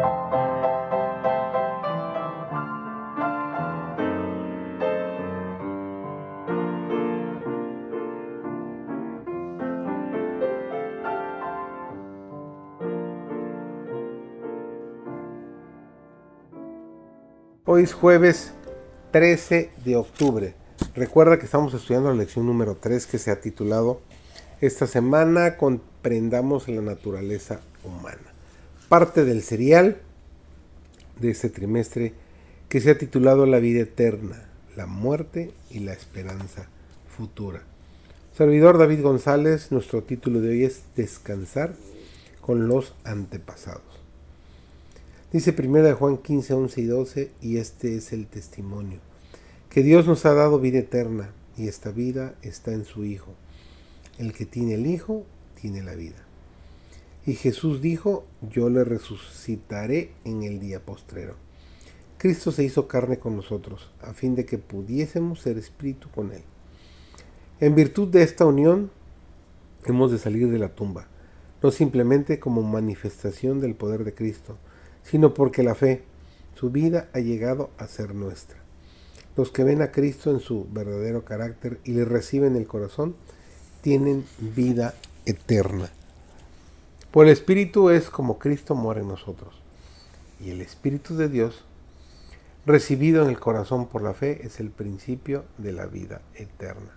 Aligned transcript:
Hoy 0.00 0.04
es 17.82 17.92
jueves 17.92 18.52
13 19.10 19.72
de 19.84 19.96
octubre. 19.96 20.54
Recuerda 20.94 21.38
que 21.38 21.44
estamos 21.44 21.74
estudiando 21.74 22.10
la 22.10 22.16
lección 22.16 22.46
número 22.46 22.76
3 22.76 23.04
que 23.06 23.18
se 23.18 23.32
ha 23.32 23.40
titulado 23.40 24.00
Esta 24.60 24.86
semana 24.86 25.56
comprendamos 25.56 26.68
la 26.68 26.82
naturaleza 26.82 27.60
humana. 27.84 28.37
Parte 28.88 29.26
del 29.26 29.42
serial 29.42 29.98
de 31.20 31.30
este 31.30 31.50
trimestre 31.50 32.14
que 32.70 32.80
se 32.80 32.90
ha 32.90 32.96
titulado 32.96 33.44
La 33.44 33.58
vida 33.58 33.82
eterna, 33.82 34.48
la 34.76 34.86
muerte 34.86 35.50
y 35.70 35.80
la 35.80 35.92
esperanza 35.92 36.70
futura. 37.14 37.64
Servidor 38.34 38.78
David 38.78 39.02
González, 39.02 39.72
nuestro 39.72 40.04
título 40.04 40.40
de 40.40 40.48
hoy 40.48 40.64
es 40.64 40.84
Descansar 40.96 41.74
con 42.40 42.66
los 42.66 42.94
antepasados. 43.04 43.82
Dice 45.34 45.54
1 45.58 45.94
Juan 45.94 46.16
15, 46.16 46.54
11 46.54 46.80
y 46.80 46.84
12, 46.86 47.30
y 47.42 47.56
este 47.58 47.94
es 47.94 48.14
el 48.14 48.26
testimonio, 48.26 49.00
que 49.68 49.82
Dios 49.82 50.06
nos 50.06 50.24
ha 50.24 50.32
dado 50.32 50.60
vida 50.60 50.78
eterna, 50.78 51.28
y 51.58 51.68
esta 51.68 51.90
vida 51.90 52.36
está 52.40 52.72
en 52.72 52.86
su 52.86 53.04
Hijo. 53.04 53.34
El 54.18 54.32
que 54.32 54.46
tiene 54.46 54.76
el 54.76 54.86
Hijo, 54.86 55.26
tiene 55.60 55.82
la 55.82 55.94
vida. 55.94 56.27
Y 57.28 57.34
Jesús 57.34 57.82
dijo, 57.82 58.24
yo 58.40 58.70
le 58.70 58.84
resucitaré 58.84 60.12
en 60.24 60.44
el 60.44 60.60
día 60.60 60.80
postrero. 60.80 61.34
Cristo 62.16 62.52
se 62.52 62.64
hizo 62.64 62.88
carne 62.88 63.18
con 63.18 63.36
nosotros, 63.36 63.90
a 64.00 64.14
fin 64.14 64.34
de 64.34 64.46
que 64.46 64.56
pudiésemos 64.56 65.42
ser 65.42 65.58
espíritu 65.58 66.08
con 66.10 66.32
Él. 66.32 66.40
En 67.60 67.74
virtud 67.74 68.08
de 68.08 68.22
esta 68.22 68.46
unión, 68.46 68.90
hemos 69.84 70.10
de 70.10 70.16
salir 70.16 70.48
de 70.48 70.58
la 70.58 70.70
tumba, 70.70 71.06
no 71.62 71.70
simplemente 71.70 72.40
como 72.40 72.62
manifestación 72.62 73.60
del 73.60 73.74
poder 73.74 74.04
de 74.04 74.14
Cristo, 74.14 74.56
sino 75.02 75.34
porque 75.34 75.62
la 75.62 75.74
fe, 75.74 76.04
su 76.54 76.70
vida, 76.70 77.10
ha 77.12 77.18
llegado 77.18 77.68
a 77.76 77.88
ser 77.88 78.14
nuestra. 78.14 78.56
Los 79.36 79.50
que 79.50 79.64
ven 79.64 79.82
a 79.82 79.92
Cristo 79.92 80.30
en 80.30 80.40
su 80.40 80.66
verdadero 80.72 81.26
carácter 81.26 81.78
y 81.84 81.92
le 81.92 82.06
reciben 82.06 82.56
el 82.56 82.66
corazón, 82.66 83.16
tienen 83.82 84.24
vida 84.40 84.94
eterna. 85.26 85.90
Por 87.10 87.24
el 87.24 87.32
Espíritu 87.32 87.88
es 87.88 88.10
como 88.10 88.38
Cristo 88.38 88.74
mora 88.74 89.00
en 89.00 89.08
nosotros. 89.08 89.62
Y 90.40 90.50
el 90.50 90.60
Espíritu 90.60 91.16
de 91.16 91.30
Dios, 91.30 91.64
recibido 92.66 93.22
en 93.22 93.30
el 93.30 93.40
corazón 93.40 93.86
por 93.86 94.02
la 94.02 94.12
fe, 94.12 94.46
es 94.46 94.60
el 94.60 94.68
principio 94.68 95.44
de 95.56 95.72
la 95.72 95.86
vida 95.86 96.20
eterna. 96.34 96.90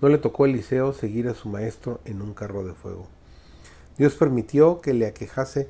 No 0.00 0.08
le 0.08 0.16
tocó 0.16 0.44
a 0.44 0.48
Eliseo 0.48 0.94
seguir 0.94 1.28
a 1.28 1.34
su 1.34 1.50
maestro 1.50 2.00
en 2.06 2.22
un 2.22 2.32
carro 2.32 2.64
de 2.64 2.72
fuego. 2.72 3.06
Dios 3.98 4.14
permitió 4.14 4.80
que 4.80 4.94
le 4.94 5.06
aquejase 5.06 5.68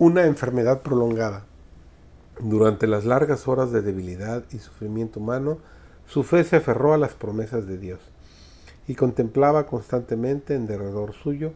una 0.00 0.24
enfermedad 0.24 0.82
prolongada. 0.82 1.44
Durante 2.40 2.88
las 2.88 3.04
largas 3.04 3.46
horas 3.46 3.70
de 3.70 3.82
debilidad 3.82 4.42
y 4.50 4.58
sufrimiento 4.58 5.20
humano, 5.20 5.58
su 6.04 6.24
fe 6.24 6.42
se 6.42 6.56
aferró 6.56 6.94
a 6.94 6.98
las 6.98 7.14
promesas 7.14 7.68
de 7.68 7.78
Dios 7.78 8.00
y 8.86 8.94
contemplaba 8.94 9.66
constantemente 9.66 10.54
en 10.54 10.66
derredor 10.66 11.12
suyo 11.14 11.52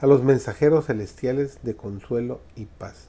a 0.00 0.06
los 0.06 0.22
mensajeros 0.22 0.86
celestiales 0.86 1.58
de 1.62 1.76
consuelo 1.76 2.40
y 2.56 2.66
paz. 2.66 3.08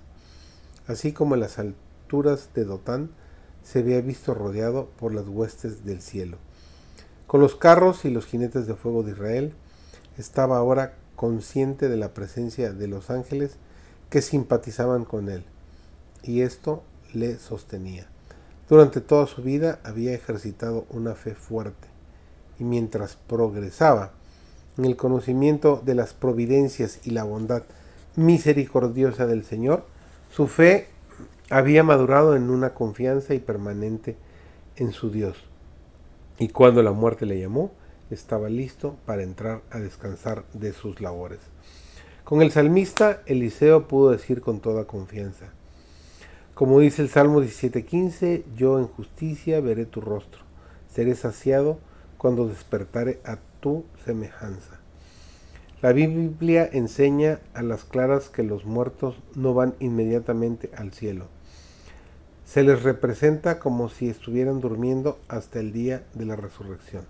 Así 0.87 1.13
como 1.13 1.35
en 1.35 1.41
las 1.41 1.57
alturas 1.59 2.49
de 2.53 2.65
Dotán 2.65 3.11
se 3.63 3.79
había 3.79 4.01
visto 4.01 4.33
rodeado 4.33 4.89
por 4.99 5.13
las 5.13 5.27
huestes 5.27 5.85
del 5.85 6.01
cielo. 6.01 6.37
Con 7.27 7.39
los 7.39 7.55
carros 7.55 8.03
y 8.03 8.09
los 8.09 8.25
jinetes 8.25 8.67
de 8.67 8.75
fuego 8.75 9.03
de 9.03 9.11
Israel, 9.11 9.53
estaba 10.17 10.57
ahora 10.57 10.95
consciente 11.15 11.87
de 11.87 11.97
la 11.97 12.13
presencia 12.13 12.73
de 12.73 12.87
los 12.87 13.09
ángeles 13.09 13.55
que 14.09 14.21
simpatizaban 14.21 15.05
con 15.05 15.29
él, 15.29 15.45
y 16.23 16.41
esto 16.41 16.83
le 17.13 17.37
sostenía. 17.37 18.07
Durante 18.67 19.01
toda 19.01 19.27
su 19.27 19.41
vida 19.41 19.79
había 19.83 20.13
ejercitado 20.13 20.85
una 20.89 21.15
fe 21.15 21.35
fuerte, 21.35 21.87
y 22.61 22.63
mientras 22.63 23.15
progresaba 23.15 24.11
en 24.77 24.85
el 24.85 24.95
conocimiento 24.95 25.81
de 25.83 25.95
las 25.95 26.13
providencias 26.13 26.99
y 27.03 27.09
la 27.09 27.23
bondad 27.23 27.63
misericordiosa 28.15 29.25
del 29.25 29.43
Señor, 29.43 29.83
su 30.29 30.45
fe 30.45 30.87
había 31.49 31.81
madurado 31.81 32.35
en 32.35 32.51
una 32.51 32.75
confianza 32.75 33.33
y 33.33 33.39
permanente 33.39 34.15
en 34.75 34.93
su 34.93 35.09
Dios. 35.09 35.37
Y 36.37 36.49
cuando 36.49 36.83
la 36.83 36.91
muerte 36.91 37.25
le 37.25 37.39
llamó, 37.39 37.71
estaba 38.11 38.47
listo 38.47 38.95
para 39.07 39.23
entrar 39.23 39.63
a 39.71 39.79
descansar 39.79 40.43
de 40.53 40.71
sus 40.71 41.01
labores. 41.01 41.39
Con 42.23 42.43
el 42.43 42.51
salmista, 42.51 43.23
Eliseo 43.25 43.87
pudo 43.87 44.11
decir 44.11 44.41
con 44.41 44.59
toda 44.59 44.85
confianza, 44.85 45.47
como 46.53 46.79
dice 46.79 47.01
el 47.01 47.09
Salmo 47.09 47.41
17:15, 47.41 48.43
yo 48.55 48.77
en 48.77 48.85
justicia 48.85 49.59
veré 49.61 49.87
tu 49.87 49.99
rostro, 49.99 50.43
seré 50.93 51.15
saciado 51.15 51.79
cuando 52.21 52.47
despertare 52.47 53.19
a 53.25 53.39
tu 53.61 53.83
semejanza. 54.05 54.79
La 55.81 55.91
Biblia 55.91 56.69
enseña 56.71 57.39
a 57.55 57.63
las 57.63 57.83
claras 57.83 58.29
que 58.29 58.43
los 58.43 58.63
muertos 58.63 59.15
no 59.33 59.55
van 59.55 59.73
inmediatamente 59.79 60.69
al 60.77 60.93
cielo. 60.93 61.25
Se 62.45 62.61
les 62.61 62.83
representa 62.83 63.57
como 63.57 63.89
si 63.89 64.07
estuvieran 64.07 64.61
durmiendo 64.61 65.17
hasta 65.29 65.59
el 65.59 65.73
día 65.73 66.03
de 66.13 66.25
la 66.25 66.35
resurrección. 66.35 67.05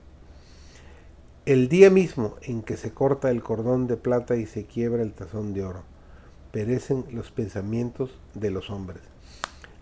El 1.46 1.68
día 1.68 1.90
mismo 1.90 2.38
en 2.44 2.62
que 2.62 2.78
se 2.78 2.94
corta 2.94 3.32
el 3.32 3.44
cordón 3.44 3.88
de 3.88 3.98
plata 3.98 4.38
y 4.38 4.46
se 4.46 4.64
quiebra 4.64 5.04
el 5.04 5.12
tazón 5.12 5.54
de 5.54 5.66
oro, 5.66 5.84
perecen 6.54 7.04
los 7.12 7.32
pensamientos 7.32 8.18
de 8.34 8.50
los 8.50 8.70
hombres. 8.70 9.02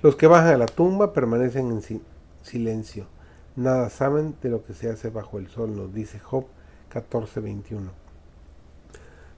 Los 0.02 0.16
que 0.16 0.26
bajan 0.26 0.56
a 0.56 0.58
la 0.58 0.66
tumba 0.66 1.14
permanecen 1.14 1.70
en 1.70 2.02
silencio. 2.42 3.19
Nada 3.60 3.90
saben 3.90 4.38
de 4.42 4.48
lo 4.48 4.64
que 4.64 4.74
se 4.74 4.90
hace 4.90 5.10
bajo 5.10 5.38
el 5.38 5.50
sol, 5.50 5.76
nos 5.76 5.94
dice 5.94 6.18
Job 6.18 6.46
14:21. 6.94 7.92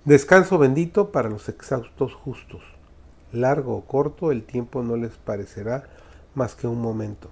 Descanso 0.05 0.59
bendito 0.59 1.11
para 1.11 1.27
los 1.27 1.49
exhaustos 1.49 2.13
justos. 2.13 2.61
Largo 3.31 3.75
o 3.75 3.87
corto, 3.87 4.31
el 4.31 4.43
tiempo 4.43 4.83
no 4.83 4.95
les 4.95 5.13
parecerá 5.13 5.85
más 6.35 6.53
que 6.53 6.67
un 6.67 6.79
momento. 6.79 7.29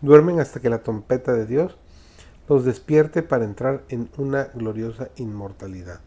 Duermen 0.00 0.40
hasta 0.40 0.60
que 0.60 0.70
la 0.70 0.82
trompeta 0.82 1.34
de 1.34 1.44
Dios 1.44 1.76
los 2.48 2.64
despierte 2.64 3.22
para 3.22 3.44
entrar 3.44 3.82
en 3.90 4.08
una 4.16 4.44
gloriosa 4.44 5.10
inmortalidad. 5.16 6.00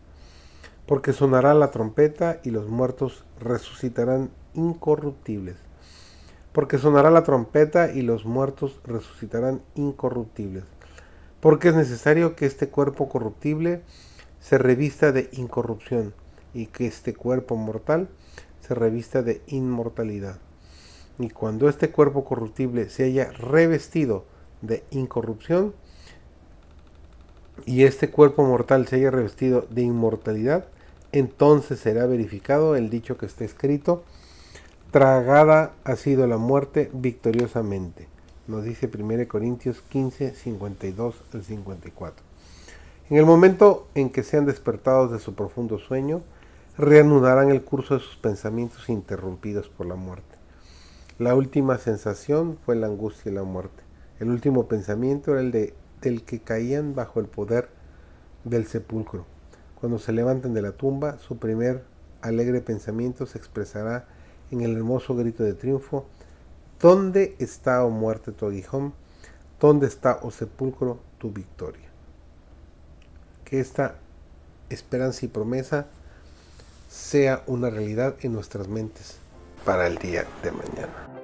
Porque 0.87 1.13
sonará 1.13 1.53
la 1.53 1.69
trompeta 1.69 2.39
y 2.43 2.49
los 2.49 2.67
muertos 2.67 3.25
resucitarán 3.39 4.31
incorruptibles. 4.55 5.64
Porque 6.55 6.77
sonará 6.77 7.11
la 7.11 7.23
trompeta 7.23 7.91
y 7.91 8.01
los 8.01 8.23
muertos 8.23 8.79
resucitarán 8.85 9.61
incorruptibles. 9.75 10.63
Porque 11.41 11.67
es 11.67 11.75
necesario 11.75 12.37
que 12.37 12.45
este 12.45 12.69
cuerpo 12.69 13.09
corruptible 13.09 13.81
se 14.39 14.57
revista 14.57 15.11
de 15.11 15.29
incorrupción 15.33 16.13
y 16.53 16.67
que 16.67 16.87
este 16.87 17.13
cuerpo 17.13 17.57
mortal 17.57 18.07
se 18.61 18.73
revista 18.73 19.21
de 19.21 19.41
inmortalidad. 19.47 20.37
Y 21.19 21.29
cuando 21.29 21.67
este 21.67 21.91
cuerpo 21.91 22.23
corruptible 22.23 22.89
se 22.89 23.03
haya 23.03 23.33
revestido 23.33 24.23
de 24.61 24.85
incorrupción, 24.91 25.73
y 27.65 27.83
este 27.83 28.11
cuerpo 28.11 28.45
mortal 28.45 28.87
se 28.87 28.95
haya 28.95 29.11
revestido 29.11 29.67
de 29.69 29.81
inmortalidad, 29.81 30.67
entonces 31.11 31.81
será 31.81 32.05
verificado 32.05 32.77
el 32.77 32.89
dicho 32.89 33.17
que 33.17 33.25
está 33.25 33.43
escrito, 33.43 34.05
tragada 34.95 35.73
ha 35.83 35.97
sido 35.97 36.25
la 36.25 36.37
muerte 36.37 36.89
victoriosamente. 36.93 38.07
Nos 38.47 38.63
dice 38.63 38.89
1 38.89 39.27
Corintios 39.27 39.81
15, 39.81 40.33
52 40.33 41.15
al 41.33 41.43
54. 41.43 42.23
En 43.09 43.17
el 43.17 43.25
momento 43.25 43.89
en 43.93 44.09
que 44.09 44.23
sean 44.23 44.45
despertados 44.45 45.11
de 45.11 45.19
su 45.19 45.35
profundo 45.35 45.79
sueño, 45.79 46.21
reanudarán 46.77 47.49
el 47.49 47.61
curso 47.61 47.95
de 47.95 47.99
sus 47.99 48.15
pensamientos 48.15 48.87
interrumpidos 48.87 49.67
por 49.67 49.85
la 49.85 49.95
muerte. 49.95 50.37
La 51.19 51.35
última 51.35 51.77
sensación 51.77 52.57
fue 52.63 52.77
la 52.77 52.87
angustia 52.87 53.33
y 53.33 53.35
la 53.35 53.43
muerte. 53.43 53.83
El 54.21 54.29
último 54.29 54.69
pensamiento 54.69 55.33
era 55.33 55.41
el 55.41 55.51
de 55.51 55.73
del 55.99 56.23
que 56.23 56.39
caían 56.39 56.95
bajo 56.95 57.19
el 57.19 57.25
poder 57.25 57.67
del 58.45 58.65
sepulcro. 58.65 59.25
Cuando 59.77 59.99
se 59.99 60.13
levanten 60.13 60.53
de 60.53 60.61
la 60.61 60.71
tumba, 60.71 61.17
su 61.17 61.37
primer 61.37 61.83
alegre 62.21 62.61
pensamiento 62.61 63.25
se 63.25 63.37
expresará 63.37 64.07
en 64.51 64.61
el 64.61 64.75
hermoso 64.75 65.15
grito 65.15 65.43
de 65.43 65.53
triunfo, 65.53 66.05
¿Dónde 66.79 67.35
está, 67.39 67.83
o 67.83 67.87
oh 67.87 67.89
muerte, 67.89 68.31
tu 68.31 68.45
aguijón? 68.45 68.93
¿Dónde 69.59 69.87
está, 69.87 70.19
o 70.21 70.27
oh 70.27 70.31
sepulcro, 70.31 70.99
tu 71.17 71.31
victoria? 71.31 71.87
Que 73.45 73.59
esta 73.59 73.95
esperanza 74.69 75.25
y 75.25 75.29
promesa 75.29 75.87
sea 76.89 77.43
una 77.47 77.69
realidad 77.69 78.15
en 78.21 78.33
nuestras 78.33 78.67
mentes 78.67 79.17
para 79.63 79.87
el 79.87 79.97
día 79.97 80.25
de 80.43 80.51
mañana. 80.51 81.14